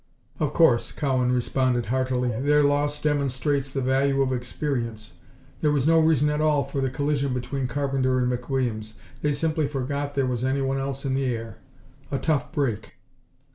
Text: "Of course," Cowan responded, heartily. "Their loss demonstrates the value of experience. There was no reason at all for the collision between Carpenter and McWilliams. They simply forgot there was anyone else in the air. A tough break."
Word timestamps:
"Of 0.39 0.51
course," 0.53 0.91
Cowan 0.91 1.31
responded, 1.31 1.85
heartily. 1.85 2.29
"Their 2.41 2.63
loss 2.63 2.99
demonstrates 2.99 3.69
the 3.69 3.81
value 3.81 4.23
of 4.23 4.33
experience. 4.33 5.13
There 5.59 5.71
was 5.71 5.85
no 5.85 5.99
reason 5.99 6.27
at 6.31 6.41
all 6.41 6.63
for 6.63 6.81
the 6.81 6.89
collision 6.89 7.35
between 7.35 7.67
Carpenter 7.67 8.17
and 8.17 8.31
McWilliams. 8.31 8.95
They 9.21 9.31
simply 9.31 9.67
forgot 9.67 10.15
there 10.15 10.25
was 10.25 10.43
anyone 10.43 10.79
else 10.79 11.05
in 11.05 11.13
the 11.13 11.25
air. 11.25 11.57
A 12.09 12.17
tough 12.17 12.51
break." 12.51 12.95